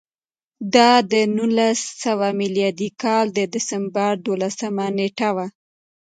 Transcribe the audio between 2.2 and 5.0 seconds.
میلادي کال د ډسمبر دولسمه